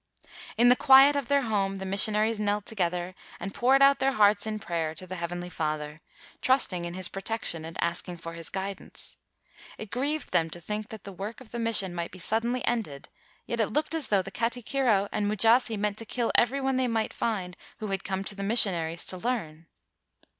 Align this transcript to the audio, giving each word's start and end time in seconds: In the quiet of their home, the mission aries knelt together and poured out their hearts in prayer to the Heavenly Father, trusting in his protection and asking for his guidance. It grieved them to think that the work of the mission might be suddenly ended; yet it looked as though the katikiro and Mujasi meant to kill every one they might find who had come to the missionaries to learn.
In 0.57 0.69
the 0.69 0.75
quiet 0.75 1.15
of 1.15 1.27
their 1.27 1.43
home, 1.43 1.75
the 1.75 1.85
mission 1.85 2.15
aries 2.15 2.39
knelt 2.39 2.65
together 2.65 3.13
and 3.39 3.53
poured 3.53 3.83
out 3.83 3.99
their 3.99 4.13
hearts 4.13 4.47
in 4.47 4.57
prayer 4.57 4.95
to 4.95 5.05
the 5.05 5.15
Heavenly 5.17 5.47
Father, 5.51 6.01
trusting 6.41 6.85
in 6.85 6.95
his 6.95 7.07
protection 7.07 7.63
and 7.63 7.77
asking 7.83 8.17
for 8.17 8.33
his 8.33 8.49
guidance. 8.49 9.17
It 9.77 9.91
grieved 9.91 10.31
them 10.31 10.49
to 10.49 10.59
think 10.59 10.89
that 10.89 11.03
the 11.03 11.11
work 11.13 11.39
of 11.39 11.51
the 11.51 11.59
mission 11.59 11.93
might 11.93 12.09
be 12.09 12.17
suddenly 12.17 12.65
ended; 12.65 13.09
yet 13.45 13.59
it 13.59 13.67
looked 13.67 13.93
as 13.93 14.07
though 14.07 14.23
the 14.23 14.31
katikiro 14.31 15.07
and 15.11 15.27
Mujasi 15.27 15.77
meant 15.77 15.99
to 15.99 16.05
kill 16.05 16.31
every 16.33 16.59
one 16.59 16.77
they 16.77 16.87
might 16.87 17.13
find 17.13 17.55
who 17.77 17.89
had 17.89 18.03
come 18.03 18.23
to 18.23 18.33
the 18.33 18.41
missionaries 18.41 19.05
to 19.05 19.17
learn. 19.17 19.67